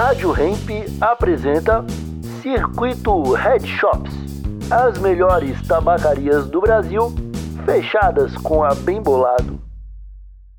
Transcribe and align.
Rádio 0.00 0.32
Hemp 0.32 0.70
apresenta 0.98 1.84
Circuito 2.40 3.34
Head 3.34 3.68
Shops, 3.68 4.10
as 4.70 4.98
melhores 4.98 5.60
tabacarias 5.68 6.46
do 6.46 6.62
Brasil, 6.62 7.14
fechadas 7.66 8.34
com 8.38 8.64
a 8.64 8.74
Bem 8.74 9.02
Bolado. 9.02 9.60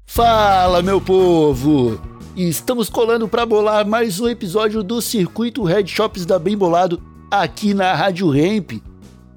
Fala, 0.06 0.84
meu 0.84 1.02
povo! 1.02 2.00
Estamos 2.38 2.88
colando 2.88 3.28
para 3.28 3.44
bolar 3.44 3.84
mais 3.84 4.20
um 4.20 4.30
episódio 4.30 4.84
do 4.84 5.02
Circuito 5.02 5.64
Head 5.64 5.90
Shops 5.90 6.24
da 6.24 6.38
Bem 6.38 6.56
Bolado 6.56 7.02
aqui 7.32 7.74
na 7.74 7.96
Rádio 7.96 8.36
Hemp. 8.36 8.74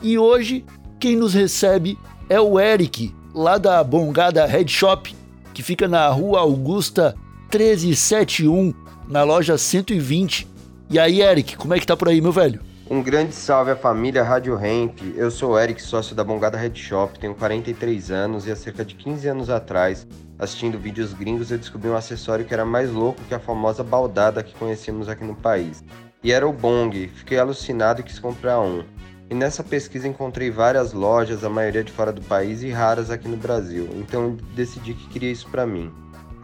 E 0.02 0.18
hoje 0.18 0.66
quem 1.00 1.16
nos 1.16 1.32
recebe 1.32 1.98
é 2.28 2.38
o 2.38 2.60
Eric, 2.60 3.10
lá 3.34 3.56
da 3.56 3.82
Bongada 3.82 4.44
Head 4.44 4.70
Shop, 4.70 5.16
que 5.54 5.62
fica 5.62 5.88
na 5.88 6.06
Rua 6.08 6.40
Augusta 6.40 7.14
1371, 7.52 8.74
na 9.08 9.22
loja 9.22 9.56
120. 9.56 10.48
E 10.90 10.98
aí, 10.98 11.22
Eric, 11.22 11.56
como 11.56 11.74
é 11.74 11.80
que 11.80 11.86
tá 11.86 11.96
por 11.96 12.08
aí, 12.08 12.20
meu 12.20 12.32
velho? 12.32 12.60
Um 12.90 13.02
grande 13.02 13.34
salve 13.34 13.70
à 13.70 13.76
família 13.76 14.22
Rádio 14.22 14.62
Hemp. 14.62 14.98
Eu 15.16 15.30
sou 15.30 15.52
o 15.52 15.58
Eric, 15.58 15.82
sócio 15.82 16.14
da 16.14 16.22
Bongada 16.22 16.58
Head 16.58 16.78
Shop, 16.78 17.18
tenho 17.18 17.34
43 17.34 18.10
anos 18.10 18.46
e 18.46 18.52
há 18.52 18.56
cerca 18.56 18.84
de 18.84 18.94
15 18.94 19.26
anos 19.26 19.48
atrás, 19.48 20.06
assistindo 20.38 20.78
vídeos 20.78 21.14
gringos, 21.14 21.50
eu 21.50 21.56
descobri 21.56 21.88
um 21.88 21.96
acessório 21.96 22.44
que 22.44 22.52
era 22.52 22.64
mais 22.64 22.92
louco 22.92 23.22
que 23.26 23.34
a 23.34 23.40
famosa 23.40 23.82
baldada 23.82 24.42
que 24.42 24.54
conhecemos 24.54 25.08
aqui 25.08 25.24
no 25.24 25.34
país. 25.34 25.82
E 26.22 26.30
era 26.30 26.46
o 26.46 26.52
bong. 26.52 27.08
Fiquei 27.08 27.38
alucinado 27.38 28.00
e 28.00 28.04
quis 28.04 28.18
comprar 28.18 28.60
um. 28.60 28.84
E 29.30 29.34
nessa 29.34 29.64
pesquisa 29.64 30.06
encontrei 30.06 30.50
várias 30.50 30.92
lojas, 30.92 31.42
a 31.42 31.48
maioria 31.48 31.82
de 31.82 31.90
fora 31.90 32.12
do 32.12 32.20
país 32.22 32.62
e 32.62 32.70
raras 32.70 33.10
aqui 33.10 33.28
no 33.28 33.36
Brasil. 33.36 33.88
Então 33.94 34.36
decidi 34.54 34.92
que 34.92 35.08
queria 35.08 35.32
isso 35.32 35.48
para 35.48 35.66
mim. 35.66 35.90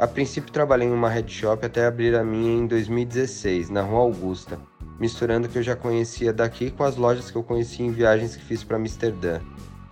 A 0.01 0.07
princípio 0.07 0.51
trabalhei 0.51 0.89
em 0.89 0.93
uma 0.93 1.11
head 1.11 1.31
shop 1.31 1.67
até 1.67 1.85
abrir 1.85 2.17
a 2.17 2.25
minha 2.25 2.55
em 2.55 2.67
2016, 2.67 3.69
na 3.69 3.83
Rua 3.83 4.01
Augusta, 4.01 4.59
misturando 4.99 5.47
o 5.47 5.51
que 5.51 5.59
eu 5.59 5.63
já 5.63 5.77
conhecia 5.77 6.33
daqui 6.33 6.71
com 6.71 6.85
as 6.85 6.97
lojas 6.97 7.31
que 7.31 7.37
eu 7.37 7.43
conheci 7.43 7.83
em 7.83 7.91
viagens 7.91 8.35
que 8.35 8.43
fiz 8.43 8.65
para 8.65 8.79
Amsterdã. 8.79 9.41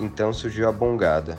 Então 0.00 0.32
surgiu 0.32 0.66
a 0.66 0.72
Bongada. 0.72 1.36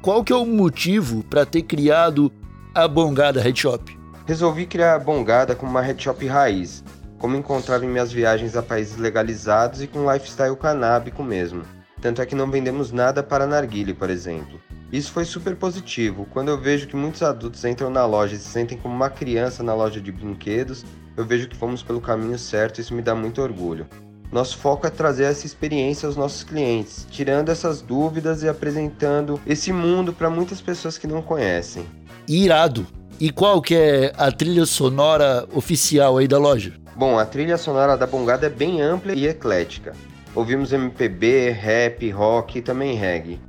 Qual 0.00 0.24
que 0.24 0.32
é 0.32 0.36
o 0.36 0.46
motivo 0.46 1.22
para 1.22 1.44
ter 1.44 1.60
criado 1.60 2.32
a 2.74 2.88
Bongada 2.88 3.42
Head 3.42 3.60
Shop? 3.60 4.00
Resolvi 4.24 4.64
criar 4.64 4.94
a 4.94 4.98
Bongada 4.98 5.54
como 5.54 5.70
uma 5.70 5.82
head 5.82 6.02
shop 6.02 6.26
raiz, 6.26 6.82
como 7.18 7.36
encontrava 7.36 7.84
em 7.84 7.88
minhas 7.88 8.10
viagens 8.10 8.56
a 8.56 8.62
países 8.62 8.96
legalizados 8.96 9.82
e 9.82 9.86
com 9.86 10.10
lifestyle 10.10 10.56
canábico 10.56 11.22
mesmo. 11.22 11.62
Tanto 12.00 12.22
é 12.22 12.26
que 12.26 12.34
não 12.34 12.50
vendemos 12.50 12.90
nada 12.90 13.22
para 13.22 13.46
narguile, 13.46 13.92
por 13.92 14.08
exemplo. 14.08 14.58
Isso 14.92 15.12
foi 15.12 15.24
super 15.24 15.54
positivo. 15.54 16.26
Quando 16.30 16.48
eu 16.48 16.58
vejo 16.58 16.86
que 16.86 16.96
muitos 16.96 17.22
adultos 17.22 17.64
entram 17.64 17.90
na 17.90 18.06
loja 18.06 18.34
e 18.34 18.38
se 18.38 18.48
sentem 18.48 18.78
como 18.78 18.94
uma 18.94 19.10
criança 19.10 19.62
na 19.62 19.74
loja 19.74 20.00
de 20.00 20.10
brinquedos, 20.10 20.84
eu 21.16 21.26
vejo 21.26 21.48
que 21.48 21.56
fomos 21.56 21.82
pelo 21.82 22.00
caminho 22.00 22.38
certo 22.38 22.78
e 22.78 22.80
isso 22.80 22.94
me 22.94 23.02
dá 23.02 23.14
muito 23.14 23.42
orgulho. 23.42 23.86
Nosso 24.32 24.56
foco 24.58 24.86
é 24.86 24.90
trazer 24.90 25.24
essa 25.24 25.46
experiência 25.46 26.06
aos 26.06 26.16
nossos 26.16 26.42
clientes, 26.42 27.06
tirando 27.10 27.50
essas 27.50 27.82
dúvidas 27.82 28.42
e 28.42 28.48
apresentando 28.48 29.40
esse 29.46 29.72
mundo 29.72 30.12
para 30.12 30.30
muitas 30.30 30.60
pessoas 30.60 30.96
que 30.96 31.06
não 31.06 31.20
conhecem. 31.22 31.86
Irado! 32.26 32.86
E 33.20 33.30
qual 33.30 33.60
que 33.60 33.74
é 33.74 34.12
a 34.16 34.30
trilha 34.30 34.64
sonora 34.64 35.46
oficial 35.52 36.18
aí 36.18 36.28
da 36.28 36.38
loja? 36.38 36.74
Bom, 36.94 37.18
a 37.18 37.26
trilha 37.26 37.56
sonora 37.56 37.96
da 37.96 38.06
Bongada 38.06 38.46
é 38.46 38.50
bem 38.50 38.80
ampla 38.80 39.12
e 39.12 39.26
eclética. 39.26 39.92
Ouvimos 40.34 40.72
MPB, 40.72 41.50
rap, 41.50 42.08
rock 42.10 42.58
e 42.58 42.62
também 42.62 42.96
reggae. 42.96 43.40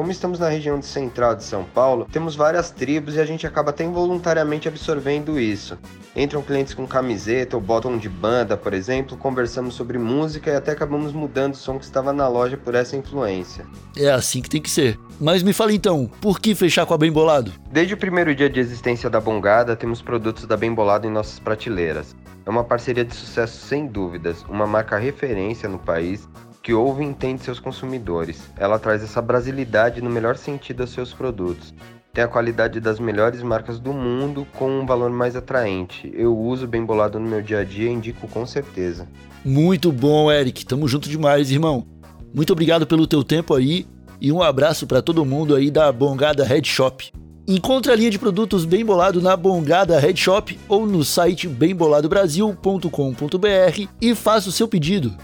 Como 0.00 0.10
estamos 0.10 0.38
na 0.38 0.48
região 0.48 0.80
central 0.80 1.34
de 1.34 1.44
São 1.44 1.62
Paulo, 1.62 2.06
temos 2.10 2.34
várias 2.34 2.70
tribos 2.70 3.16
e 3.16 3.20
a 3.20 3.24
gente 3.26 3.46
acaba 3.46 3.68
até 3.68 3.84
involuntariamente 3.84 4.66
absorvendo 4.66 5.38
isso. 5.38 5.76
Entram 6.16 6.40
clientes 6.40 6.72
com 6.72 6.86
camiseta 6.86 7.54
ou 7.54 7.60
bottom 7.62 7.98
de 7.98 8.08
banda, 8.08 8.56
por 8.56 8.72
exemplo, 8.72 9.14
conversamos 9.18 9.74
sobre 9.74 9.98
música 9.98 10.50
e 10.50 10.56
até 10.56 10.72
acabamos 10.72 11.12
mudando 11.12 11.52
o 11.52 11.56
som 11.58 11.78
que 11.78 11.84
estava 11.84 12.14
na 12.14 12.26
loja 12.28 12.56
por 12.56 12.74
essa 12.74 12.96
influência. 12.96 13.66
É 13.94 14.10
assim 14.10 14.40
que 14.40 14.48
tem 14.48 14.62
que 14.62 14.70
ser. 14.70 14.98
Mas 15.20 15.42
me 15.42 15.52
fala 15.52 15.70
então, 15.70 16.10
por 16.18 16.40
que 16.40 16.54
fechar 16.54 16.86
com 16.86 16.94
a 16.94 16.98
Bem 16.98 17.12
Bolado? 17.12 17.52
Desde 17.70 17.92
o 17.92 17.98
primeiro 17.98 18.34
dia 18.34 18.48
de 18.48 18.58
existência 18.58 19.10
da 19.10 19.20
Bongada, 19.20 19.76
temos 19.76 20.00
produtos 20.00 20.46
da 20.46 20.56
Bem 20.56 20.72
Bolado 20.72 21.06
em 21.06 21.10
nossas 21.10 21.38
prateleiras. 21.38 22.16
É 22.46 22.48
uma 22.48 22.64
parceria 22.64 23.04
de 23.04 23.14
sucesso 23.14 23.66
sem 23.66 23.86
dúvidas, 23.86 24.46
uma 24.48 24.66
marca 24.66 24.96
referência 24.96 25.68
no 25.68 25.78
país 25.78 26.26
que 26.62 26.74
ouve 26.74 27.02
e 27.02 27.06
entende 27.06 27.42
seus 27.42 27.58
consumidores. 27.58 28.50
Ela 28.56 28.78
traz 28.78 29.02
essa 29.02 29.22
brasilidade 29.22 30.02
no 30.02 30.10
melhor 30.10 30.36
sentido 30.36 30.82
aos 30.82 30.90
seus 30.90 31.12
produtos. 31.12 31.72
Tem 32.12 32.24
a 32.24 32.28
qualidade 32.28 32.80
das 32.80 32.98
melhores 32.98 33.42
marcas 33.42 33.78
do 33.78 33.92
mundo 33.92 34.46
com 34.54 34.80
um 34.80 34.86
valor 34.86 35.10
mais 35.10 35.36
atraente. 35.36 36.10
Eu 36.12 36.36
uso 36.36 36.66
bem 36.66 36.84
bolado 36.84 37.20
no 37.20 37.28
meu 37.28 37.40
dia 37.40 37.60
a 37.60 37.64
dia 37.64 37.88
e 37.88 37.92
indico 37.92 38.26
com 38.26 38.44
certeza. 38.44 39.06
Muito 39.44 39.92
bom, 39.92 40.30
Eric. 40.30 40.66
Tamo 40.66 40.88
junto 40.88 41.08
demais, 41.08 41.50
irmão. 41.50 41.86
Muito 42.34 42.52
obrigado 42.52 42.86
pelo 42.86 43.06
teu 43.06 43.22
tempo 43.22 43.54
aí 43.54 43.86
e 44.20 44.32
um 44.32 44.42
abraço 44.42 44.86
para 44.86 45.00
todo 45.00 45.24
mundo 45.24 45.54
aí 45.54 45.70
da 45.70 45.90
Bongada 45.92 46.44
Head 46.44 46.68
Shop. 46.68 47.12
Encontre 47.46 47.90
a 47.90 47.96
linha 47.96 48.10
de 48.10 48.18
produtos 48.18 48.64
Bem 48.64 48.84
Bolado 48.84 49.22
na 49.22 49.36
Bongada 49.36 49.98
Head 49.98 50.20
Shop 50.20 50.58
ou 50.68 50.86
no 50.86 51.04
site 51.04 51.48
bemboladobrasil.com.br 51.48 53.88
e 54.00 54.14
faça 54.14 54.48
o 54.48 54.52
seu 54.52 54.68
pedido. 54.68 55.16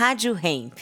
Rádio 0.00 0.32
Hemp. 0.32 0.72